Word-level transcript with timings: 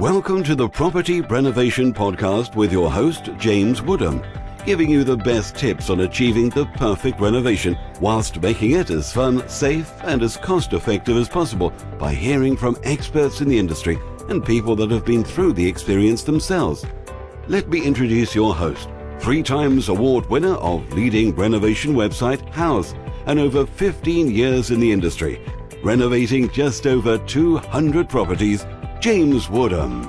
Welcome 0.00 0.42
to 0.44 0.54
the 0.54 0.66
Property 0.66 1.20
Renovation 1.20 1.92
Podcast 1.92 2.56
with 2.56 2.72
your 2.72 2.90
host, 2.90 3.28
James 3.36 3.82
Woodham, 3.82 4.22
giving 4.64 4.88
you 4.88 5.04
the 5.04 5.18
best 5.18 5.56
tips 5.56 5.90
on 5.90 6.00
achieving 6.00 6.48
the 6.48 6.64
perfect 6.76 7.20
renovation 7.20 7.76
whilst 8.00 8.40
making 8.40 8.70
it 8.70 8.88
as 8.88 9.12
fun, 9.12 9.46
safe, 9.46 9.92
and 10.04 10.22
as 10.22 10.38
cost 10.38 10.72
effective 10.72 11.18
as 11.18 11.28
possible 11.28 11.70
by 11.98 12.14
hearing 12.14 12.56
from 12.56 12.78
experts 12.82 13.42
in 13.42 13.48
the 13.50 13.58
industry 13.58 13.98
and 14.30 14.42
people 14.42 14.74
that 14.76 14.90
have 14.90 15.04
been 15.04 15.22
through 15.22 15.52
the 15.52 15.68
experience 15.68 16.22
themselves. 16.22 16.86
Let 17.46 17.68
me 17.68 17.84
introduce 17.84 18.34
your 18.34 18.54
host, 18.54 18.88
three 19.18 19.42
times 19.42 19.90
award 19.90 20.24
winner 20.30 20.54
of 20.54 20.90
leading 20.94 21.36
renovation 21.36 21.92
website 21.92 22.40
Houzz 22.54 22.96
and 23.26 23.38
over 23.38 23.66
15 23.66 24.30
years 24.30 24.70
in 24.70 24.80
the 24.80 24.92
industry, 24.92 25.44
renovating 25.84 26.48
just 26.48 26.86
over 26.86 27.18
200 27.18 28.08
properties, 28.08 28.64
James 29.00 29.48
Woodham. 29.48 30.02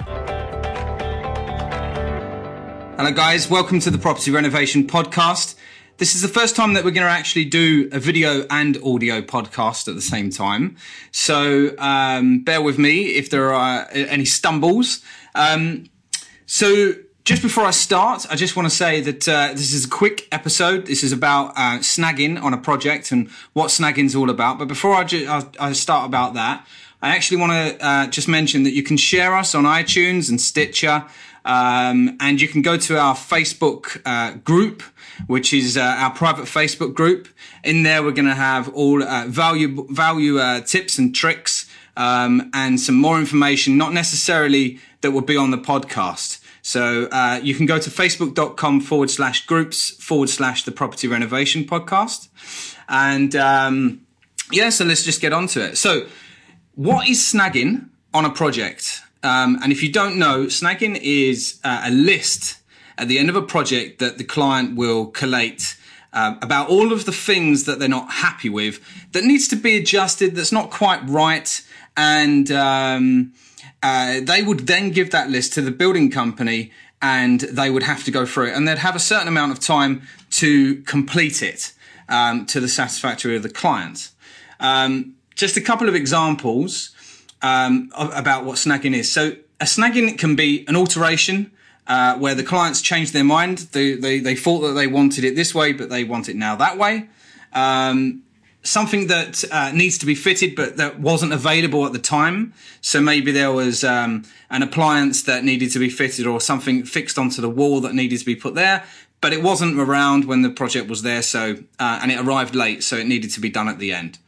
Hello, 2.98 3.12
guys. 3.14 3.50
Welcome 3.50 3.80
to 3.80 3.90
the 3.90 3.98
Property 3.98 4.32
Renovation 4.32 4.86
Podcast. 4.86 5.56
This 5.96 6.14
is 6.14 6.22
the 6.22 6.28
first 6.28 6.58
time 6.58 6.74
that 6.74 6.84
we're 6.84 6.92
going 6.92 7.08
to 7.08 7.12
actually 7.12 7.46
do 7.46 7.88
a 7.94 8.00
video 8.00 8.46
and 8.50 8.78
audio 8.84 9.22
podcast 9.22 9.88
at 9.88 9.96
the 9.96 10.02
same 10.02 10.30
time. 10.30 10.76
So 11.14 11.74
um, 11.78 12.44
bear 12.44 12.62
with 12.62 12.78
me 12.78 13.16
if 13.16 13.30
there 13.30 13.54
are 13.54 13.88
any 13.94 14.26
stumbles. 14.26 15.02
Um, 15.36 15.86
so 16.46 16.92
just 17.24 17.42
before 17.42 17.64
I 17.64 17.72
start, 17.72 18.28
I 18.30 18.36
just 18.36 18.58
want 18.58 18.70
to 18.70 18.76
say 18.76 19.00
that 19.00 19.26
uh, 19.26 19.50
this 19.54 19.72
is 19.72 19.86
a 19.86 19.90
quick 19.90 20.28
episode. 20.34 20.88
This 20.88 21.02
is 21.02 21.14
about 21.14 21.52
uh, 21.52 21.80
snagging 21.80 22.42
on 22.44 22.54
a 22.54 22.58
project 22.58 23.14
and 23.14 23.30
what 23.54 23.70
snagging 23.70 24.06
is 24.06 24.18
all 24.18 24.30
about. 24.30 24.60
But 24.60 24.68
before 24.68 24.96
I, 24.96 25.06
ju- 25.06 25.28
I, 25.30 25.46
I 25.60 25.72
start 25.72 26.06
about 26.08 26.34
that, 26.34 26.68
I 27.02 27.16
actually 27.16 27.38
want 27.38 27.52
to 27.52 27.86
uh, 27.86 28.08
just 28.08 28.28
mention 28.28 28.64
that 28.64 28.74
you 28.74 28.84
can 28.84 28.98
share 28.98 29.36
us 29.36 29.56
on 29.56 29.64
iTunes 29.64 30.30
and 30.30 30.40
Stitcher, 30.40 31.06
um, 31.46 32.18
and 32.20 32.40
you 32.40 32.48
can 32.48 32.62
go 32.62 32.78
to 32.78 33.00
our 33.00 33.16
Facebook 33.16 34.02
uh, 34.06 34.38
group, 34.38 34.84
which 35.28 35.54
is 35.54 35.78
uh, 35.78 35.82
our 35.82 36.12
private 36.12 36.46
Facebook 36.46 36.94
group. 36.94 37.28
In 37.64 37.84
there, 37.84 38.04
we're 38.04 38.12
going 38.12 38.28
to 38.28 38.36
have 38.36 38.70
all 38.74 39.02
uh, 39.02 39.26
value 39.28 39.88
value 39.90 40.40
tips 40.62 40.98
and 40.98 41.14
tricks, 41.16 41.70
um, 41.98 42.50
and 42.54 42.80
some 42.80 42.96
more 42.96 43.18
information, 43.18 43.78
not 43.78 43.94
necessarily 43.94 44.80
that 45.02 45.12
will 45.12 45.22
be 45.22 45.38
on 45.38 45.52
the 45.52 45.58
podcast. 45.58 46.42
So 46.62 47.06
uh, 47.12 47.40
you 47.42 47.56
can 47.56 47.66
go 47.66 47.80
to 47.80 47.90
facebook.com 47.90 48.82
forward 48.82 49.10
slash 49.10 49.46
groups 49.46 49.90
forward 49.92 50.30
slash 50.30 50.64
the 50.64 50.72
property 50.72 51.08
renovation 51.08 51.64
podcast. 51.64 52.30
And 52.88 53.36
um, 53.36 54.02
yeah, 54.52 54.70
so 54.70 54.86
let's 54.86 55.04
just 55.04 55.22
get 55.22 55.34
on 55.34 55.48
to 55.48 55.70
it. 55.70 55.78
So, 55.78 56.08
what 56.82 57.08
is 57.08 57.20
snagging 57.20 57.90
on 58.12 58.26
a 58.26 58.30
project? 58.32 59.04
Um, 59.22 59.60
and 59.62 59.72
if 59.72 59.84
you 59.84 59.92
don't 59.92 60.18
know, 60.18 60.46
snagging 60.46 61.00
is 61.00 61.60
uh, 61.64 61.84
a 61.86 61.92
list 61.92 62.60
at 62.98 63.08
the 63.08 63.20
end 63.20 63.30
of 63.30 63.36
a 63.36 63.42
project 63.44 64.00
that 64.00 64.18
the 64.18 64.24
client 64.24 64.76
will 64.76 65.06
collate 65.06 65.78
uh, 66.12 66.36
about 66.42 66.70
all 66.70 66.92
of 66.92 67.06
the 67.06 67.12
things 67.12 67.66
that 67.66 67.78
they're 67.78 67.88
not 67.88 68.12
happy 68.12 68.50
with 68.50 68.82
that 69.12 69.24
needs 69.24 69.48
to 69.50 69.56
be 69.56 69.78
adjusted, 69.78 70.36
that's 70.36 70.52
not 70.52 70.72
quite 70.72 71.08
right. 71.08 71.64
And 71.96 72.52
um, 72.52 73.34
uh, 73.84 74.20
they 74.22 74.42
would 74.42 74.62
then 74.62 74.90
give 74.90 75.12
that 75.12 75.30
list 75.30 75.54
to 75.54 75.62
the 75.62 75.72
building 75.72 76.10
company 76.10 76.72
and 77.00 77.42
they 77.42 77.70
would 77.70 77.84
have 77.84 78.04
to 78.06 78.12
go 78.12 78.26
through 78.26 78.48
it 78.48 78.56
and 78.56 78.68
they'd 78.68 78.80
have 78.80 78.96
a 78.96 79.00
certain 79.00 79.28
amount 79.28 79.52
of 79.52 79.60
time 79.60 80.02
to 80.32 80.82
complete 80.82 81.44
it 81.44 81.74
um, 82.10 82.48
to 82.48 82.60
the 82.60 82.68
satisfactory 82.68 83.36
of 83.36 83.44
the 83.44 83.50
client. 83.50 84.10
Um, 84.60 85.16
just 85.36 85.58
a 85.58 85.62
couple 85.62 85.88
of 85.88 85.96
examples 85.96 86.96
um, 87.42 87.92
about 87.96 88.46
what 88.46 88.58
snagging 88.58 88.96
is. 88.96 89.12
So 89.12 89.36
a 89.60 89.66
snagging 89.66 90.18
can 90.18 90.36
be 90.36 90.66
an 90.68 90.76
alteration 90.76 91.52
uh, 91.88 92.18
where 92.18 92.36
the 92.36 92.44
clients 92.44 92.82
change 92.82 93.12
their 93.12 93.24
mind. 93.24 93.60
They, 93.72 93.96
they, 93.96 94.20
they, 94.20 94.36
thought 94.36 94.60
that 94.62 94.74
they 94.74 94.88
wanted 94.88 95.24
it 95.24 95.36
this 95.36 95.54
way, 95.54 95.74
but 95.74 95.90
they 95.90 96.04
want 96.04 96.30
it 96.30 96.36
now 96.36 96.56
that 96.56 96.78
way. 96.78 97.10
Um, 97.54 98.24
something 98.64 99.08
that 99.08 99.44
uh, 99.52 99.72
needs 99.72 99.98
to 99.98 100.06
be 100.06 100.14
fitted 100.14 100.56
but 100.56 100.78
that 100.78 101.00
wasn't 101.00 101.34
available 101.34 101.86
at 101.86 101.94
the 101.94 102.00
time 102.00 102.54
so 102.80 103.02
maybe 103.02 103.32
there 103.32 103.52
was 103.52 103.84
um, 103.84 104.24
an 104.50 104.62
appliance 104.62 105.24
that 105.24 105.44
needed 105.44 105.72
to 105.72 105.80
be 105.80 105.90
fitted 105.90 106.28
or 106.28 106.40
something 106.40 106.84
fixed 106.84 107.18
onto 107.18 107.42
the 107.42 107.50
wall 107.50 107.82
that 107.82 107.96
needed 107.96 108.20
to 108.20 108.26
be 108.26 108.36
put 108.36 108.54
there 108.54 108.84
but 109.20 109.34
it 109.34 109.42
wasn't 109.42 109.80
around 109.80 110.26
when 110.26 110.44
the 110.44 110.50
project 110.50 110.88
was 110.88 111.02
there 111.02 111.24
so 111.24 111.56
uh, 111.80 112.00
and 112.04 112.12
it 112.12 112.20
arrived 112.20 112.54
late 112.54 112.84
so 112.84 112.96
it 112.96 113.08
needed 113.08 113.32
to 113.32 113.40
be 113.40 113.50
done 113.50 113.68
at 113.68 113.80
the 113.80 113.92
end 113.92 114.20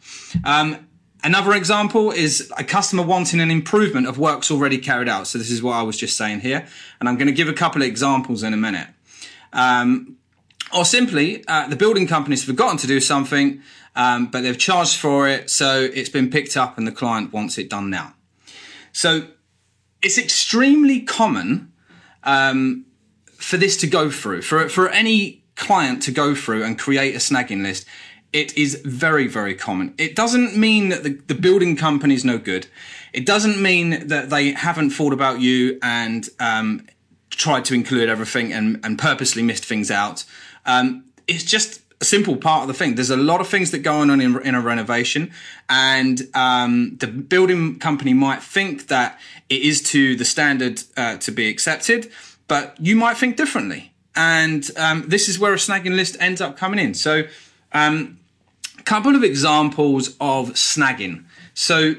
um, 0.44 0.88
another 1.24 1.54
example 1.54 2.12
is 2.12 2.52
a 2.58 2.64
customer 2.64 3.04
wanting 3.04 3.40
an 3.40 3.52
improvement 3.52 4.08
of 4.08 4.18
works 4.18 4.52
already 4.52 4.78
carried 4.78 5.08
out 5.08 5.28
so 5.28 5.38
this 5.38 5.52
is 5.52 5.62
what 5.62 5.74
i 5.74 5.82
was 5.82 5.98
just 5.98 6.18
saying 6.18 6.40
here 6.40 6.68
and 7.00 7.10
i'm 7.10 7.16
going 7.16 7.28
to 7.28 7.34
give 7.34 7.48
a 7.48 7.54
couple 7.54 7.82
of 7.82 7.88
examples 7.88 8.44
in 8.44 8.54
a 8.54 8.58
minute 8.58 8.88
um, 9.54 10.18
or 10.76 10.84
simply 10.84 11.48
uh, 11.48 11.68
the 11.68 11.76
building 11.76 12.08
company's 12.08 12.44
forgotten 12.44 12.78
to 12.78 12.88
do 12.88 13.00
something 13.00 13.62
um, 13.96 14.28
but 14.28 14.42
they've 14.42 14.58
charged 14.58 14.98
for 14.98 15.28
it, 15.28 15.50
so 15.50 15.88
it's 15.94 16.10
been 16.10 16.30
picked 16.30 16.58
up 16.58 16.78
and 16.78 16.88
the 16.88 16.92
client 16.92 17.32
wants 17.32 17.58
it 17.58 17.70
done 17.70 17.90
now. 17.90 18.14
So 18.92 19.28
it's 20.02 20.18
extremely 20.18 21.02
common 21.02 21.72
um, 22.24 22.86
for 23.36 23.58
this 23.58 23.78
to 23.78 23.88
go 23.88 24.10
through, 24.10 24.42
for, 24.42 24.68
for 24.70 24.90
any 24.90 25.44
client 25.56 26.02
to 26.04 26.12
go 26.12 26.34
through 26.34 26.64
and 26.64 26.80
create 26.80 27.14
a 27.14 27.20
snagging 27.20 27.62
list. 27.62 27.86
It 28.34 28.58
is 28.58 28.82
very, 28.84 29.28
very 29.28 29.56
common. 29.56 29.94
It 29.98 30.16
doesn't 30.16 30.58
mean 30.58 30.90
that 30.90 31.04
the, 31.04 31.14
the 31.28 31.36
building 31.36 31.76
company 31.76 32.16
is 32.16 32.26
no 32.26 32.38
good. 32.38 32.68
It 33.14 33.26
doesn't 33.26 33.62
mean 33.62 34.08
that 34.08 34.30
they 34.32 34.52
haven't 34.54 34.90
thought 34.90 35.14
about 35.14 35.40
you 35.40 35.80
and 35.84 36.28
um, 36.40 36.88
tried 37.30 37.66
to 37.66 37.74
include 37.74 38.10
everything 38.10 38.52
and, 38.52 38.80
and 38.84 38.98
purposely 38.98 39.44
missed 39.44 39.66
things 39.66 39.92
out. 39.92 40.26
Um, 40.66 41.06
it's 41.28 41.44
just 41.44 41.82
a 42.02 42.06
simple 42.06 42.36
part 42.36 42.64
of 42.64 42.68
the 42.68 42.74
thing. 42.74 42.96
There's 42.96 43.10
a 43.10 43.18
lot 43.18 43.40
of 43.40 43.48
things 43.48 43.72
that 43.72 43.80
go 43.80 44.00
on 44.00 44.10
in, 44.20 44.42
in 44.42 44.56
a 44.56 44.62
renovation, 44.62 45.32
and 45.70 46.22
um, 46.34 46.98
the 46.98 47.08
building 47.08 47.80
company 47.80 48.14
might 48.14 48.44
think 48.44 48.88
that 48.88 49.20
it 49.50 49.62
is 49.62 49.82
to 49.84 50.16
the 50.16 50.26
standard 50.26 50.82
uh, 50.98 51.18
to 51.18 51.32
be 51.32 51.50
accepted, 51.50 52.12
but 52.48 52.76
you 52.80 52.96
might 52.96 53.18
think 53.18 53.38
differently. 53.38 53.94
And 54.16 54.70
um, 54.78 55.06
this 55.08 55.30
is 55.30 55.40
where 55.40 55.54
a 55.54 55.58
snagging 55.58 55.96
list 55.96 56.18
ends 56.20 56.42
up 56.42 56.58
coming 56.58 56.80
in. 56.80 56.94
So, 56.94 57.24
um, 57.72 58.20
couple 58.86 59.16
of 59.16 59.24
examples 59.24 60.10
of 60.20 60.52
snagging. 60.52 61.26
So, 61.54 61.96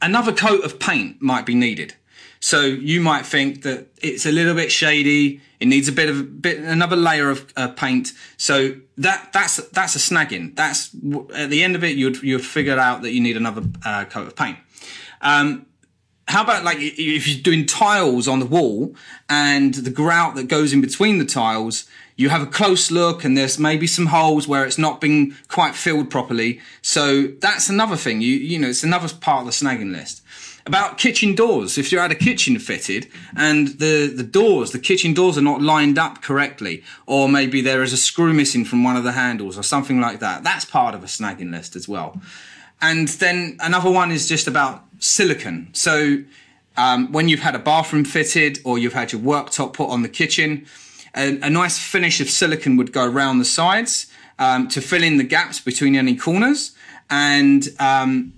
another 0.00 0.32
coat 0.32 0.64
of 0.64 0.78
paint 0.78 1.20
might 1.20 1.46
be 1.46 1.54
needed. 1.54 1.94
So 2.42 2.62
you 2.62 3.00
might 3.00 3.24
think 3.24 3.62
that 3.62 3.86
it's 4.02 4.26
a 4.26 4.32
little 4.32 4.54
bit 4.54 4.72
shady. 4.72 5.40
It 5.60 5.66
needs 5.66 5.86
a 5.86 5.92
bit 5.92 6.10
of 6.10 6.42
bit 6.42 6.58
another 6.58 6.96
layer 6.96 7.30
of 7.30 7.46
uh, 7.56 7.68
paint. 7.68 8.12
So 8.36 8.74
that 8.98 9.32
that's 9.32 9.58
that's 9.68 9.94
a 9.94 10.00
snagging. 10.00 10.56
That's 10.56 10.92
at 11.36 11.50
the 11.50 11.62
end 11.62 11.76
of 11.76 11.84
it, 11.84 11.94
you'd 11.96 12.20
you'd 12.20 12.44
figure 12.44 12.76
out 12.76 13.02
that 13.02 13.12
you 13.12 13.20
need 13.20 13.36
another 13.36 13.62
uh, 13.84 14.06
coat 14.06 14.26
of 14.26 14.34
paint. 14.34 14.58
Um, 15.20 15.66
how 16.26 16.42
about 16.42 16.64
like 16.64 16.78
if 16.80 17.28
you're 17.28 17.42
doing 17.42 17.64
tiles 17.64 18.26
on 18.26 18.40
the 18.40 18.46
wall 18.46 18.96
and 19.28 19.72
the 19.74 19.90
grout 19.90 20.34
that 20.34 20.48
goes 20.48 20.72
in 20.72 20.80
between 20.80 21.18
the 21.18 21.24
tiles, 21.24 21.88
you 22.22 22.28
have 22.28 22.42
a 22.42 22.46
close 22.46 22.90
look 22.90 23.24
and 23.24 23.36
there's 23.36 23.58
maybe 23.58 23.86
some 23.86 24.06
holes 24.06 24.46
where 24.46 24.64
it's 24.64 24.78
not 24.78 25.00
been 25.00 25.36
quite 25.48 25.74
filled 25.74 26.08
properly. 26.08 26.60
So 26.80 27.26
that's 27.40 27.68
another 27.68 27.96
thing. 27.96 28.20
You 28.20 28.34
you 28.34 28.58
know 28.58 28.68
it's 28.68 28.84
another 28.84 29.08
part 29.14 29.40
of 29.40 29.46
the 29.46 29.52
snagging 29.52 29.92
list 29.92 30.22
about 30.64 30.98
kitchen 30.98 31.34
doors. 31.34 31.76
If 31.76 31.90
you 31.90 31.98
had 31.98 32.12
a 32.12 32.14
kitchen 32.14 32.58
fitted 32.58 33.08
and 33.36 33.68
the, 33.78 34.06
the 34.06 34.22
doors, 34.22 34.70
the 34.70 34.78
kitchen 34.78 35.12
doors 35.12 35.36
are 35.36 35.42
not 35.42 35.60
lined 35.60 35.98
up 35.98 36.22
correctly, 36.22 36.84
or 37.06 37.28
maybe 37.28 37.60
there 37.60 37.82
is 37.82 37.92
a 37.92 37.96
screw 37.96 38.32
missing 38.32 38.64
from 38.64 38.84
one 38.84 38.96
of 38.96 39.04
the 39.04 39.12
handles 39.12 39.58
or 39.58 39.62
something 39.62 40.00
like 40.00 40.20
that, 40.20 40.44
that's 40.44 40.64
part 40.64 40.94
of 40.94 41.02
a 41.02 41.06
snagging 41.06 41.50
list 41.50 41.74
as 41.74 41.88
well. 41.88 42.20
And 42.80 43.08
then 43.08 43.56
another 43.60 43.90
one 43.90 44.10
is 44.12 44.28
just 44.28 44.46
about 44.46 44.84
silicon. 44.98 45.68
So 45.72 46.22
um, 46.76 47.12
when 47.12 47.28
you've 47.28 47.40
had 47.40 47.54
a 47.54 47.60
bathroom 47.60 48.04
fitted 48.04 48.58
or 48.64 48.78
you've 48.78 48.92
had 48.92 49.12
your 49.12 49.20
worktop 49.20 49.72
put 49.72 49.88
on 49.88 50.02
the 50.02 50.08
kitchen, 50.08 50.66
a, 51.14 51.38
a 51.40 51.50
nice 51.50 51.78
finish 51.78 52.20
of 52.20 52.28
silicon 52.28 52.76
would 52.76 52.92
go 52.92 53.04
around 53.04 53.38
the 53.38 53.44
sides 53.44 54.06
um, 54.38 54.68
to 54.68 54.80
fill 54.80 55.02
in 55.02 55.18
the 55.18 55.24
gaps 55.24 55.60
between 55.60 55.96
any 55.96 56.16
corners. 56.16 56.72
And 57.10 57.68
um, 57.78 58.32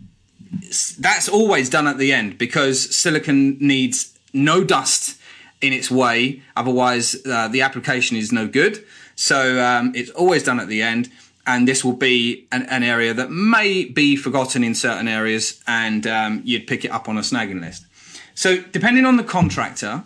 that's 0.99 1.29
always 1.29 1.71
done 1.71 1.87
at 1.87 1.99
the 1.99 2.12
end 2.12 2.38
because 2.38 2.97
silicon 2.97 3.56
needs 3.61 4.17
no 4.32 4.65
dust 4.65 5.21
in 5.61 5.73
its 5.73 5.91
way. 5.91 6.43
Otherwise, 6.56 7.17
uh, 7.26 7.49
the 7.49 7.62
application 7.62 8.17
is 8.17 8.32
no 8.32 8.47
good. 8.47 8.85
So 9.17 9.65
um, 9.65 9.93
it's 9.94 10.11
always 10.11 10.43
done 10.43 10.61
at 10.61 10.69
the 10.69 10.82
end. 10.82 11.11
And 11.47 11.69
this 11.69 11.85
will 11.85 11.93
be 11.93 12.47
an, 12.53 12.62
an, 12.71 12.82
area 12.82 13.12
that 13.12 13.31
may 13.31 13.85
be 13.85 14.17
forgotten 14.17 14.65
in 14.65 14.75
certain 14.75 15.06
areas, 15.06 15.62
and 15.67 16.06
um, 16.06 16.41
you'd 16.43 16.67
pick 16.67 16.87
it 16.87 16.91
up 16.91 17.06
on 17.06 17.19
a 17.19 17.21
snagging 17.21 17.61
list. 17.61 17.85
So, 18.35 18.62
depending 18.62 19.05
on 19.05 19.19
the 19.19 19.23
contractor 19.23 20.05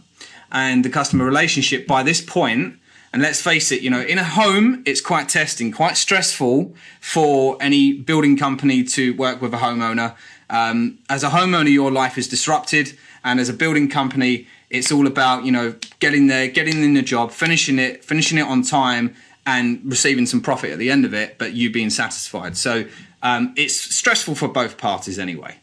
and 0.51 0.85
the 0.85 0.91
customer 0.91 1.25
relationship 1.25 1.87
by 1.87 2.03
this 2.03 2.21
point, 2.21 2.79
and 3.13 3.23
let's 3.23 3.41
face 3.41 3.73
it, 3.73 3.81
you 3.83 3.91
know, 3.91 4.01
in 4.03 4.19
a 4.19 4.25
home, 4.25 4.83
it's 4.85 5.01
quite 5.01 5.29
testing, 5.29 5.73
quite 5.73 5.97
stressful 5.97 6.75
for 7.01 7.57
any 7.61 7.93
building 7.93 8.37
company 8.37 8.85
to 8.85 9.15
work 9.15 9.41
with 9.41 9.55
a 9.55 9.59
homeowner 9.59 10.15
Um, 10.51 10.99
as 11.09 11.23
a 11.23 11.29
homeowner, 11.29 11.71
your 11.71 11.91
life 11.91 12.17
is 12.17 12.29
disrupted, 12.29 12.99
and 13.23 13.41
as 13.41 13.49
a 13.49 13.53
building 13.53 13.89
company, 13.89 14.47
it's 14.71 14.91
all 14.91 15.07
about 15.07 15.45
you 15.45 15.53
know 15.53 15.75
getting 16.01 16.27
there, 16.29 16.49
getting 16.49 16.83
in 16.83 16.95
the 16.95 17.03
job, 17.03 17.31
finishing 17.33 17.79
it, 17.79 18.05
finishing 18.05 18.39
it 18.39 18.47
on 18.47 18.63
time, 18.63 19.15
and 19.47 19.81
receiving 19.85 20.27
some 20.27 20.41
profit 20.41 20.71
at 20.71 20.79
the 20.79 20.91
end 20.91 21.05
of 21.05 21.15
it, 21.15 21.39
but 21.39 21.53
you 21.53 21.71
being 21.71 21.91
satisfied. 21.91 22.57
So 22.57 22.85
um, 23.23 23.53
it's 23.57 23.75
stressful 23.75 24.35
for 24.35 24.49
both 24.49 24.79
parties 24.79 25.19
anyway. 25.19 25.57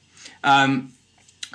Um, 0.44 0.92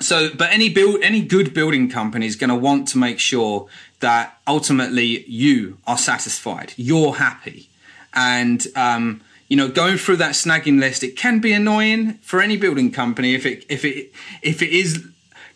so, 0.03 0.29
but 0.33 0.51
any 0.51 0.69
build, 0.69 1.01
any 1.01 1.21
good 1.21 1.53
building 1.53 1.89
company 1.89 2.25
is 2.25 2.35
going 2.35 2.49
to 2.49 2.55
want 2.55 2.87
to 2.89 2.97
make 2.97 3.19
sure 3.19 3.67
that 3.99 4.39
ultimately 4.47 5.23
you 5.27 5.77
are 5.87 5.97
satisfied, 5.97 6.73
you're 6.75 7.15
happy, 7.15 7.69
and 8.13 8.65
um, 8.75 9.21
you 9.47 9.57
know, 9.57 9.67
going 9.67 9.97
through 9.97 10.15
that 10.17 10.31
snagging 10.31 10.79
list, 10.79 11.03
it 11.03 11.17
can 11.17 11.39
be 11.39 11.51
annoying 11.51 12.13
for 12.21 12.41
any 12.41 12.55
building 12.55 12.91
company 12.91 13.33
if 13.33 13.45
it 13.45 13.65
if 13.67 13.83
it 13.83 14.13
if 14.41 14.61
it 14.61 14.69
is 14.69 15.05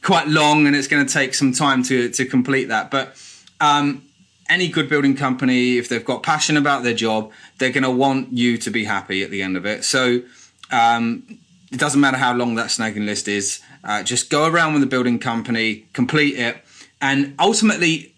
quite 0.02 0.28
long 0.28 0.68
and 0.68 0.76
it's 0.76 0.88
going 0.88 1.06
to 1.06 1.12
take 1.12 1.34
some 1.34 1.54
time 1.54 1.82
to 1.84 2.10
to 2.10 2.26
complete 2.26 2.66
that. 2.66 2.92
But 2.92 3.16
um, 3.62 4.04
any 4.50 4.68
good 4.68 4.90
building 4.90 5.16
company, 5.16 5.78
if 5.78 5.90
they've 5.90 6.04
got 6.04 6.24
passion 6.24 6.58
about 6.58 6.84
their 6.84 6.94
job, 6.94 7.32
they're 7.58 7.72
going 7.72 7.84
to 7.84 7.90
want 7.90 8.34
you 8.34 8.58
to 8.58 8.70
be 8.70 8.84
happy 8.84 9.24
at 9.24 9.32
the 9.32 9.42
end 9.42 9.58
of 9.58 9.66
it. 9.66 9.84
So 9.86 10.22
um, 10.72 11.40
it 11.72 11.80
doesn't 11.80 12.00
matter 12.00 12.18
how 12.18 12.34
long 12.34 12.56
that 12.56 12.68
snagging 12.68 13.06
list 13.06 13.28
is. 13.28 13.62
Uh, 13.84 14.04
just 14.04 14.30
go 14.30 14.48
around 14.48 14.74
with 14.74 14.82
the 14.82 14.88
building 14.88 15.20
company, 15.20 15.86
complete 15.94 16.38
it, 16.38 16.58
and 17.02 17.36
ultimately, 17.40 18.14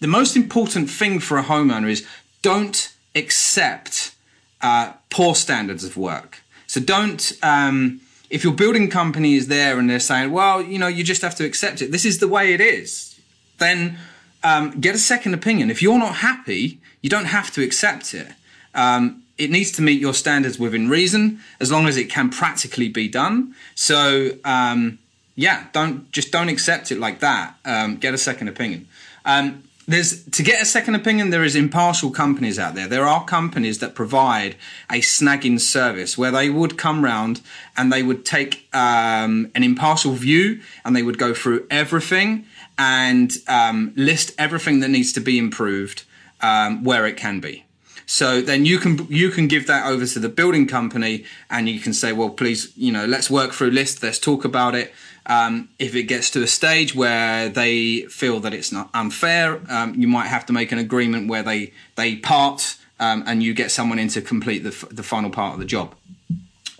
the 0.00 0.06
most 0.06 0.36
important 0.36 0.90
thing 0.90 1.18
for 1.18 1.38
a 1.38 1.42
homeowner 1.42 1.88
is 1.88 2.06
don't 2.42 2.92
accept 3.14 4.14
uh, 4.60 4.92
poor 5.10 5.34
standards 5.34 5.84
of 5.84 5.96
work. 5.96 6.42
So 6.66 6.80
don't. 6.80 7.32
Um, 7.42 8.00
if 8.30 8.42
your 8.42 8.52
building 8.52 8.90
company 8.90 9.34
is 9.34 9.48
there 9.48 9.78
and 9.78 9.88
they're 9.88 10.00
saying, 10.00 10.32
well, 10.32 10.62
you 10.62 10.78
know, 10.78 10.86
you 10.86 11.04
just 11.04 11.22
have 11.22 11.34
to 11.36 11.44
accept 11.44 11.82
it. 11.82 11.92
This 11.92 12.04
is 12.04 12.18
the 12.18 12.28
way 12.28 12.52
it 12.52 12.60
is. 12.60 13.20
Then 13.58 13.98
um, 14.42 14.80
get 14.80 14.94
a 14.94 14.98
second 14.98 15.34
opinion. 15.34 15.70
If 15.70 15.82
you're 15.82 15.98
not 15.98 16.16
happy, 16.16 16.80
you 17.02 17.10
don't 17.10 17.26
have 17.26 17.52
to 17.52 17.62
accept 17.62 18.14
it. 18.14 18.28
Um, 18.74 19.23
it 19.36 19.50
needs 19.50 19.72
to 19.72 19.82
meet 19.82 20.00
your 20.00 20.14
standards 20.14 20.58
within 20.58 20.88
reason, 20.88 21.40
as 21.60 21.70
long 21.72 21.86
as 21.86 21.96
it 21.96 22.10
can 22.10 22.30
practically 22.30 22.88
be 22.88 23.08
done. 23.08 23.54
So 23.74 24.30
um, 24.44 24.98
yeah, 25.34 25.66
don't 25.72 26.10
just 26.12 26.30
don't 26.30 26.48
accept 26.48 26.92
it 26.92 26.98
like 26.98 27.20
that. 27.20 27.56
Um, 27.64 27.96
get 27.96 28.14
a 28.14 28.18
second 28.18 28.48
opinion. 28.48 28.86
Um, 29.24 29.64
there's 29.86 30.24
to 30.26 30.42
get 30.42 30.62
a 30.62 30.64
second 30.64 30.94
opinion. 30.94 31.30
There 31.30 31.44
is 31.44 31.56
impartial 31.56 32.10
companies 32.10 32.58
out 32.58 32.74
there. 32.74 32.88
There 32.88 33.06
are 33.06 33.24
companies 33.24 33.80
that 33.80 33.94
provide 33.94 34.56
a 34.90 35.00
snagging 35.00 35.60
service 35.60 36.16
where 36.16 36.30
they 36.30 36.48
would 36.48 36.78
come 36.78 37.04
round 37.04 37.40
and 37.76 37.92
they 37.92 38.02
would 38.02 38.24
take 38.24 38.68
um, 38.72 39.50
an 39.54 39.62
impartial 39.62 40.12
view 40.12 40.60
and 40.84 40.96
they 40.96 41.02
would 41.02 41.18
go 41.18 41.34
through 41.34 41.66
everything 41.70 42.46
and 42.78 43.32
um, 43.46 43.92
list 43.94 44.32
everything 44.38 44.80
that 44.80 44.88
needs 44.88 45.12
to 45.12 45.20
be 45.20 45.38
improved 45.38 46.04
um, 46.40 46.82
where 46.82 47.06
it 47.06 47.16
can 47.16 47.40
be. 47.40 47.64
So 48.06 48.40
then 48.40 48.64
you 48.64 48.78
can 48.78 49.06
you 49.08 49.30
can 49.30 49.48
give 49.48 49.66
that 49.66 49.86
over 49.86 50.06
to 50.06 50.18
the 50.18 50.28
building 50.28 50.66
company, 50.66 51.24
and 51.50 51.68
you 51.68 51.80
can 51.80 51.92
say, 51.92 52.12
well, 52.12 52.30
please, 52.30 52.72
you 52.76 52.92
know, 52.92 53.06
let's 53.06 53.30
work 53.30 53.52
through 53.52 53.70
list. 53.70 54.02
Let's 54.02 54.18
talk 54.18 54.44
about 54.44 54.74
it. 54.74 54.92
Um, 55.26 55.70
if 55.78 55.94
it 55.94 56.02
gets 56.02 56.30
to 56.32 56.42
a 56.42 56.46
stage 56.46 56.94
where 56.94 57.48
they 57.48 58.02
feel 58.02 58.40
that 58.40 58.52
it's 58.52 58.70
not 58.70 58.90
unfair, 58.92 59.60
um, 59.70 59.94
you 59.94 60.06
might 60.06 60.26
have 60.26 60.44
to 60.46 60.52
make 60.52 60.70
an 60.70 60.78
agreement 60.78 61.28
where 61.28 61.42
they 61.42 61.72
they 61.96 62.16
part 62.16 62.76
um, 63.00 63.24
and 63.26 63.42
you 63.42 63.54
get 63.54 63.70
someone 63.70 63.98
in 63.98 64.08
to 64.08 64.20
complete 64.20 64.60
the 64.60 64.86
the 64.90 65.02
final 65.02 65.30
part 65.30 65.54
of 65.54 65.60
the 65.60 65.66
job. 65.66 65.94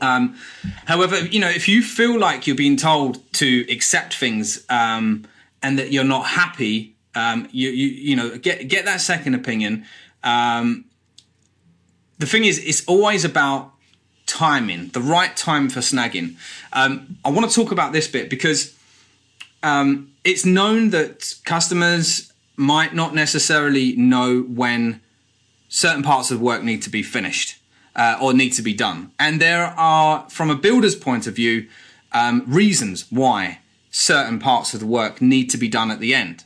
Um, 0.01 0.37
however, 0.87 1.19
you 1.19 1.41
know, 1.41 1.49
if 1.49 1.69
you 1.69 1.83
feel 1.83 2.19
like 2.19 2.47
you're 2.47 2.57
being 2.57 2.77
told 2.77 3.33
to 3.35 3.65
accept 3.71 4.15
things 4.15 4.65
um, 4.69 5.25
and 5.63 5.79
that 5.79 5.93
you're 5.93 6.05
not 6.05 6.27
happy, 6.27 6.95
um, 7.15 7.49
you, 7.53 7.71
you 7.71 7.87
you 7.87 8.17
know, 8.17 8.37
get 8.37 8.69
get 8.69 8.85
that 8.85 9.01
second 9.01 9.35
opinion. 9.35 9.87
Um, 10.23 10.85
the 12.25 12.31
thing 12.31 12.47
is, 12.47 12.59
it's 12.65 12.83
always 12.87 13.23
about 13.23 13.71
timing, 14.25 14.89
the 14.89 15.01
right 15.01 15.37
time 15.37 15.69
for 15.69 15.81
snagging. 15.81 16.37
Um, 16.73 17.19
I 17.23 17.29
want 17.29 17.47
to 17.51 17.55
talk 17.55 17.71
about 17.71 17.93
this 17.93 18.09
bit 18.09 18.31
because 18.31 18.75
um, 19.63 20.11
it's 20.25 20.47
known 20.47 20.89
that 20.89 21.35
customers 21.45 22.33
might 22.57 22.95
not 22.95 23.15
necessarily 23.15 23.95
know 23.97 24.41
when 24.41 25.03
certain 25.69 26.03
parts 26.03 26.31
of 26.31 26.41
work 26.41 26.63
need 26.63 26.81
to 26.85 26.89
be 26.89 27.03
finished 27.03 27.59
uh, 27.95 28.17
or 28.19 28.33
need 28.33 28.55
to 28.55 28.63
be 28.63 28.73
done. 28.73 29.13
And 29.19 29.39
there 29.39 29.67
are, 29.77 30.27
from 30.31 30.49
a 30.49 30.57
builder's 30.57 30.95
point 30.95 31.27
of 31.27 31.37
view, 31.37 31.69
um, 32.13 32.43
reasons 32.47 33.05
why 33.11 33.59
certain 33.91 34.39
parts 34.39 34.73
of 34.73 34.81
the 34.81 34.87
work 34.87 35.21
need 35.21 35.51
to 35.51 35.59
be 35.59 35.69
done 35.69 35.91
at 35.91 36.01
the 36.01 36.15
end. 36.15 36.45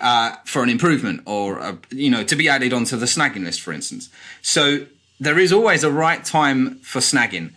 Uh, 0.00 0.36
for 0.46 0.62
an 0.62 0.70
improvement 0.70 1.20
or 1.26 1.58
a, 1.58 1.78
you 1.90 2.10
know 2.10 2.22
to 2.22 2.36
be 2.36 2.46
added 2.46 2.74
onto 2.74 2.94
the 2.94 3.06
snagging 3.06 3.42
list 3.42 3.62
for 3.62 3.72
instance 3.72 4.10
so 4.42 4.86
there 5.20 5.38
is 5.38 5.52
always 5.52 5.84
a 5.84 5.90
right 5.90 6.24
time 6.24 6.76
for 6.76 7.00
snagging. 7.00 7.52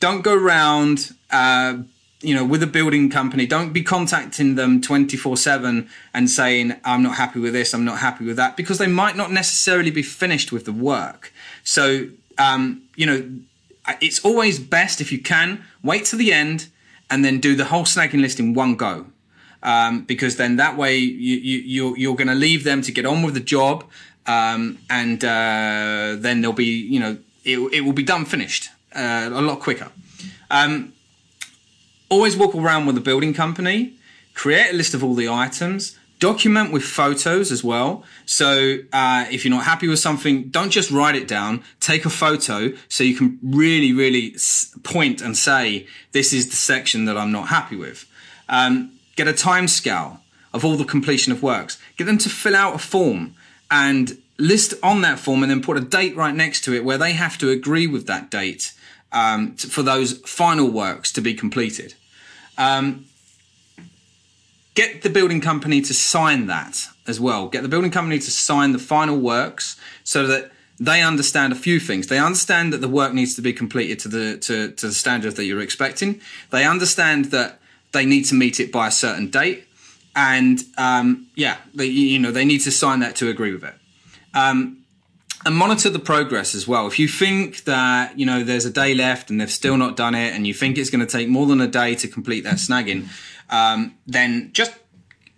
Don't 0.00 0.22
go 0.22 0.34
round, 0.34 1.12
uh, 1.30 1.78
you 2.20 2.34
know, 2.34 2.44
with 2.44 2.62
a 2.62 2.66
building 2.66 3.10
company. 3.10 3.46
Don't 3.46 3.72
be 3.72 3.82
contacting 3.82 4.54
them 4.56 4.80
24 4.80 5.36
7 5.36 5.88
and 6.12 6.30
saying, 6.30 6.74
I'm 6.84 7.02
not 7.02 7.16
happy 7.16 7.38
with 7.38 7.52
this, 7.52 7.72
I'm 7.74 7.84
not 7.84 7.98
happy 7.98 8.24
with 8.24 8.36
that, 8.36 8.56
because 8.56 8.78
they 8.78 8.86
might 8.86 9.16
not 9.16 9.30
necessarily 9.30 9.90
be 9.90 10.02
finished 10.02 10.52
with 10.52 10.64
the 10.64 10.72
work. 10.72 11.32
So, 11.62 12.08
um, 12.38 12.82
you 12.96 13.06
know, 13.06 13.30
it's 14.00 14.24
always 14.24 14.58
best 14.58 15.00
if 15.00 15.12
you 15.12 15.18
can 15.18 15.64
wait 15.82 16.04
to 16.06 16.16
the 16.16 16.32
end 16.32 16.68
and 17.10 17.24
then 17.24 17.38
do 17.38 17.54
the 17.54 17.66
whole 17.66 17.84
snagging 17.84 18.20
list 18.20 18.40
in 18.40 18.54
one 18.54 18.76
go. 18.76 19.06
Um, 19.62 20.04
because 20.04 20.36
then 20.36 20.56
that 20.56 20.76
way 20.76 20.98
you, 20.98 21.36
you, 21.36 21.58
you're, 21.60 21.96
you're 21.96 22.16
going 22.16 22.28
to 22.28 22.34
leave 22.34 22.64
them 22.64 22.82
to 22.82 22.92
get 22.92 23.06
on 23.06 23.22
with 23.22 23.32
the 23.32 23.40
job 23.40 23.84
um, 24.26 24.78
and 24.88 25.24
uh, 25.24 26.16
then 26.18 26.40
there'll 26.40 26.52
be 26.52 26.64
you 26.64 27.00
know 27.00 27.18
it, 27.44 27.58
it 27.72 27.80
will 27.82 27.92
be 27.92 28.02
done 28.02 28.24
finished 28.24 28.70
uh, 28.94 29.30
a 29.32 29.42
lot 29.42 29.60
quicker. 29.60 29.90
Um, 30.50 30.92
always 32.08 32.36
walk 32.36 32.54
around 32.54 32.86
with 32.86 32.96
a 32.96 33.00
building 33.00 33.34
company, 33.34 33.94
create 34.34 34.70
a 34.70 34.76
list 34.76 34.94
of 34.94 35.02
all 35.02 35.14
the 35.14 35.28
items, 35.28 35.98
document 36.20 36.72
with 36.72 36.84
photos 36.84 37.50
as 37.50 37.62
well. 37.64 38.04
So 38.24 38.78
uh, 38.92 39.26
if 39.30 39.44
you're 39.44 39.54
not 39.54 39.64
happy 39.64 39.88
with 39.88 39.98
something, 39.98 40.44
don't 40.48 40.70
just 40.70 40.90
write 40.90 41.16
it 41.16 41.26
down. 41.26 41.62
Take 41.80 42.04
a 42.04 42.10
photo 42.10 42.72
so 42.88 43.04
you 43.04 43.16
can 43.16 43.38
really, 43.42 43.92
really 43.92 44.36
point 44.82 45.20
and 45.20 45.36
say, 45.36 45.86
this 46.12 46.32
is 46.32 46.48
the 46.50 46.56
section 46.56 47.04
that 47.06 47.16
I'm 47.18 47.32
not 47.32 47.48
happy 47.48 47.76
with. 47.76 48.06
Um, 48.48 48.92
get 49.16 49.28
a 49.28 49.32
time 49.32 49.68
scale 49.68 50.20
of 50.52 50.64
all 50.64 50.76
the 50.76 50.84
completion 50.84 51.32
of 51.32 51.42
works. 51.42 51.80
Get 51.96 52.04
them 52.04 52.18
to 52.18 52.28
fill 52.28 52.54
out 52.54 52.74
a 52.74 52.78
form 52.78 53.34
and 53.74 54.16
list 54.38 54.72
on 54.84 55.00
that 55.00 55.18
form 55.18 55.42
and 55.42 55.50
then 55.50 55.60
put 55.60 55.76
a 55.76 55.80
date 55.80 56.14
right 56.14 56.34
next 56.34 56.62
to 56.62 56.72
it 56.72 56.84
where 56.84 56.96
they 56.96 57.12
have 57.12 57.36
to 57.36 57.50
agree 57.50 57.88
with 57.88 58.06
that 58.06 58.30
date 58.30 58.72
um, 59.12 59.56
to, 59.56 59.66
for 59.66 59.82
those 59.82 60.18
final 60.18 60.70
works 60.70 61.10
to 61.12 61.20
be 61.20 61.34
completed. 61.34 61.94
Um, 62.56 63.06
get 64.74 65.02
the 65.02 65.10
building 65.10 65.40
company 65.40 65.80
to 65.82 65.92
sign 65.92 66.46
that 66.46 66.86
as 67.08 67.18
well. 67.18 67.48
Get 67.48 67.62
the 67.62 67.68
building 67.68 67.90
company 67.90 68.20
to 68.20 68.30
sign 68.30 68.70
the 68.70 68.78
final 68.78 69.18
works 69.18 69.76
so 70.04 70.24
that 70.28 70.52
they 70.78 71.02
understand 71.02 71.52
a 71.52 71.56
few 71.56 71.80
things. 71.80 72.06
They 72.06 72.18
understand 72.18 72.72
that 72.72 72.80
the 72.80 72.88
work 72.88 73.12
needs 73.12 73.34
to 73.34 73.42
be 73.42 73.52
completed 73.52 73.98
to 74.00 74.08
the 74.08 74.38
to, 74.38 74.70
to 74.70 74.86
the 74.86 74.94
standard 74.94 75.34
that 75.34 75.46
you're 75.46 75.60
expecting. 75.60 76.20
They 76.50 76.64
understand 76.64 77.26
that 77.26 77.58
they 77.90 78.06
need 78.06 78.24
to 78.26 78.36
meet 78.36 78.60
it 78.60 78.70
by 78.70 78.86
a 78.86 78.92
certain 78.92 79.30
date 79.30 79.66
and 80.16 80.62
um, 80.78 81.28
yeah, 81.34 81.58
they, 81.74 81.86
you 81.86 82.18
know 82.18 82.30
they 82.30 82.44
need 82.44 82.60
to 82.60 82.70
sign 82.70 83.00
that 83.00 83.16
to 83.16 83.28
agree 83.28 83.52
with 83.52 83.64
it. 83.64 83.74
Um, 84.34 84.84
and 85.46 85.54
monitor 85.54 85.90
the 85.90 85.98
progress 85.98 86.54
as 86.54 86.66
well. 86.66 86.86
If 86.86 86.98
you 86.98 87.06
think 87.06 87.64
that 87.64 88.18
you 88.18 88.26
know 88.26 88.42
there's 88.42 88.64
a 88.64 88.70
day 88.70 88.94
left 88.94 89.30
and 89.30 89.40
they've 89.40 89.50
still 89.50 89.76
not 89.76 89.96
done 89.96 90.14
it, 90.14 90.34
and 90.34 90.46
you 90.46 90.54
think 90.54 90.78
it's 90.78 90.90
going 90.90 91.06
to 91.06 91.10
take 91.10 91.28
more 91.28 91.46
than 91.46 91.60
a 91.60 91.68
day 91.68 91.94
to 91.96 92.08
complete 92.08 92.44
that 92.44 92.56
snagging, 92.56 93.08
um, 93.50 93.94
then 94.06 94.50
just 94.52 94.74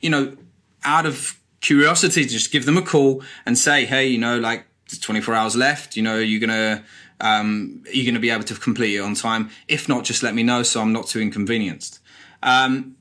you 0.00 0.10
know 0.10 0.36
out 0.84 1.06
of 1.06 1.38
curiosity, 1.60 2.24
just 2.24 2.52
give 2.52 2.64
them 2.64 2.76
a 2.76 2.82
call 2.82 3.22
and 3.44 3.58
say, 3.58 3.84
hey, 3.84 4.06
you 4.06 4.18
know, 4.18 4.38
like 4.38 4.66
there's 4.88 5.00
24 5.00 5.34
hours 5.34 5.56
left. 5.56 5.96
You 5.96 6.02
know, 6.02 6.18
you're 6.18 6.40
gonna 6.40 6.84
um, 7.20 7.82
you're 7.92 8.06
gonna 8.06 8.20
be 8.20 8.30
able 8.30 8.44
to 8.44 8.54
complete 8.54 8.94
it 8.94 9.00
on 9.00 9.14
time. 9.14 9.50
If 9.68 9.88
not, 9.88 10.04
just 10.04 10.22
let 10.22 10.34
me 10.34 10.42
know 10.42 10.62
so 10.62 10.80
I'm 10.80 10.92
not 10.92 11.06
too 11.08 11.20
inconvenienced. 11.20 12.00
Um, 12.42 12.95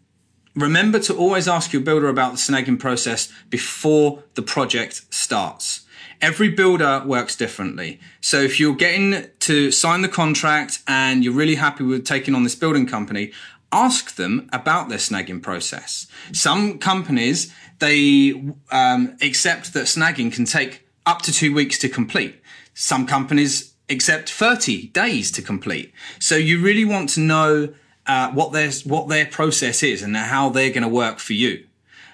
Remember 0.56 1.00
to 1.00 1.16
always 1.16 1.48
ask 1.48 1.74
your 1.74 1.82
builder 1.82 2.08
about 2.08 2.32
the 2.32 2.38
snagging 2.38 2.80
process 2.80 3.32
before 3.50 4.24
the 4.36 4.42
project 4.42 5.02
starts. 5.14 5.86
Every 6.22 6.50
builder 6.50 7.04
works 7.06 7.36
differently. 7.36 8.00
So 8.22 8.40
if 8.40 8.58
you're 8.60 8.76
getting 8.76 9.28
to 9.40 9.70
sign 9.72 10.02
the 10.02 10.08
contract 10.08 10.82
and 10.88 11.24
you're 11.24 11.34
really 11.34 11.56
happy 11.56 11.84
with 11.84 12.06
taking 12.06 12.34
on 12.34 12.44
this 12.44 12.56
building 12.56 12.88
company, 12.88 13.34
ask 13.72 14.16
them 14.16 14.50
about 14.54 14.88
their 14.88 14.98
snagging 14.98 15.44
process. 15.44 16.08
Some 16.32 16.80
companies, 16.80 17.54
they 17.80 18.32
um, 18.72 19.18
accept 19.22 19.74
that 19.74 19.86
snagging 19.86 20.32
can 20.32 20.46
take 20.46 20.88
up 21.06 21.22
to 21.24 21.34
two 21.34 21.54
weeks 21.54 21.78
to 21.80 21.90
complete. 21.90 22.42
Some 22.74 23.06
companies 23.06 23.74
accept 23.90 24.30
30 24.30 24.88
days 24.88 25.32
to 25.34 25.42
complete. 25.42 25.94
So 26.20 26.36
you 26.36 26.62
really 26.62 26.86
want 26.86 27.10
to 27.10 27.20
know 27.20 27.74
uh, 28.08 28.32
what 28.32 28.52
their 28.52 28.72
what 28.84 29.08
their 29.08 29.26
process 29.26 29.84
is 29.84 30.02
and 30.02 30.16
how 30.16 30.50
they're 30.50 30.72
going 30.72 30.84
to 30.84 30.88
work 30.88 31.20
for 31.20 31.34
you. 31.34 31.66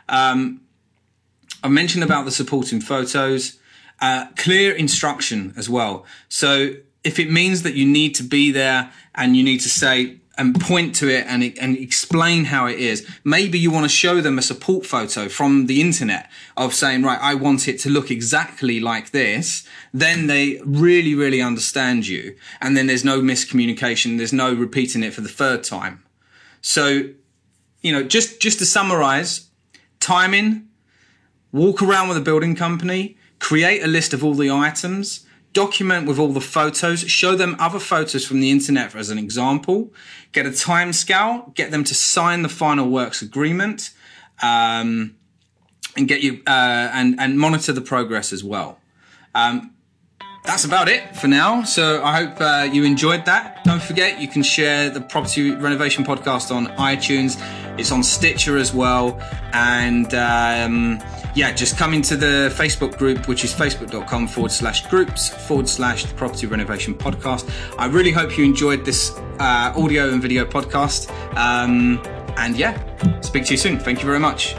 Um, 0.07 0.61
I 1.63 1.67
mentioned 1.67 2.03
about 2.03 2.25
the 2.25 2.31
supporting 2.31 2.81
photos, 2.81 3.59
uh, 3.99 4.27
clear 4.35 4.73
instruction 4.73 5.53
as 5.57 5.69
well. 5.69 6.05
So 6.27 6.75
if 7.03 7.19
it 7.19 7.29
means 7.29 7.63
that 7.63 7.73
you 7.73 7.85
need 7.85 8.15
to 8.15 8.23
be 8.23 8.51
there 8.51 8.91
and 9.15 9.35
you 9.35 9.43
need 9.43 9.59
to 9.61 9.69
say 9.69 10.20
and 10.37 10.59
point 10.59 10.95
to 10.95 11.09
it 11.09 11.25
and, 11.27 11.43
and 11.59 11.77
explain 11.77 12.45
how 12.45 12.65
it 12.65 12.79
is. 12.79 13.07
Maybe 13.23 13.59
you 13.59 13.69
want 13.69 13.85
to 13.85 13.89
show 13.89 14.21
them 14.21 14.39
a 14.39 14.41
support 14.41 14.85
photo 14.85 15.27
from 15.27 15.65
the 15.65 15.81
internet 15.81 16.31
of 16.55 16.73
saying, 16.73 17.03
right, 17.03 17.19
I 17.21 17.35
want 17.35 17.67
it 17.67 17.79
to 17.81 17.89
look 17.89 18.09
exactly 18.09 18.79
like 18.79 19.11
this. 19.11 19.67
Then 19.93 20.27
they 20.27 20.61
really, 20.63 21.13
really 21.13 21.41
understand 21.41 22.07
you. 22.07 22.35
And 22.61 22.77
then 22.77 22.87
there's 22.87 23.05
no 23.05 23.21
miscommunication. 23.21 24.17
There's 24.17 24.33
no 24.33 24.53
repeating 24.53 25.03
it 25.03 25.13
for 25.13 25.21
the 25.21 25.29
third 25.29 25.63
time. 25.63 26.03
So, 26.61 27.09
you 27.81 27.91
know, 27.91 28.03
just, 28.03 28.39
just 28.39 28.59
to 28.59 28.65
summarize, 28.65 29.49
timing, 29.99 30.69
walk 31.51 31.81
around 31.81 32.07
with 32.07 32.17
a 32.17 32.21
building 32.21 32.55
company, 32.55 33.17
create 33.39 33.83
a 33.83 33.87
list 33.87 34.13
of 34.13 34.23
all 34.23 34.35
the 34.35 34.49
items, 34.49 35.25
document 35.53 36.07
with 36.07 36.17
all 36.17 36.31
the 36.31 36.41
photos, 36.41 37.01
show 37.01 37.35
them 37.35 37.55
other 37.59 37.79
photos 37.79 38.25
from 38.25 38.39
the 38.39 38.51
internet 38.51 38.95
as 38.95 39.09
an 39.09 39.17
example, 39.17 39.93
get 40.31 40.45
a 40.45 40.51
time 40.51 40.93
scale, 40.93 41.51
get 41.55 41.71
them 41.71 41.83
to 41.83 41.93
sign 41.93 42.41
the 42.41 42.49
final 42.49 42.89
works 42.89 43.21
agreement, 43.21 43.91
um, 44.41 45.15
and 45.97 46.07
get 46.07 46.21
you 46.21 46.41
uh, 46.47 46.89
and 46.93 47.19
and 47.19 47.37
monitor 47.37 47.73
the 47.73 47.81
progress 47.81 48.31
as 48.31 48.43
well. 48.43 48.79
Um, 49.35 49.73
that's 50.43 50.65
about 50.65 50.89
it 50.89 51.15
for 51.15 51.27
now. 51.27 51.63
So 51.63 52.03
I 52.03 52.23
hope 52.23 52.41
uh, 52.41 52.67
you 52.71 52.83
enjoyed 52.83 53.25
that. 53.25 53.63
Don't 53.63 53.81
forget, 53.81 54.19
you 54.19 54.27
can 54.27 54.43
share 54.43 54.89
the 54.89 55.01
Property 55.01 55.51
Renovation 55.51 56.03
Podcast 56.03 56.53
on 56.53 56.67
iTunes. 56.77 57.39
It's 57.79 57.91
on 57.91 58.03
Stitcher 58.03 58.57
as 58.57 58.73
well. 58.73 59.19
And 59.53 60.13
um, 60.15 60.99
yeah, 61.35 61.51
just 61.53 61.77
come 61.77 61.93
into 61.93 62.17
the 62.17 62.53
Facebook 62.55 62.97
group, 62.97 63.27
which 63.27 63.43
is 63.43 63.53
facebook.com 63.53 64.27
forward 64.27 64.51
slash 64.51 64.87
groups 64.87 65.29
forward 65.29 65.69
slash 65.69 66.05
the 66.05 66.13
Property 66.15 66.47
Renovation 66.47 66.95
Podcast. 66.95 67.49
I 67.77 67.85
really 67.85 68.11
hope 68.11 68.37
you 68.37 68.43
enjoyed 68.43 68.83
this 68.83 69.11
uh, 69.39 69.73
audio 69.75 70.11
and 70.11 70.21
video 70.21 70.43
podcast. 70.45 71.09
Um, 71.37 72.01
and 72.37 72.57
yeah, 72.57 72.81
speak 73.21 73.45
to 73.45 73.51
you 73.51 73.57
soon. 73.57 73.79
Thank 73.79 73.99
you 73.99 74.05
very 74.05 74.19
much. 74.19 74.55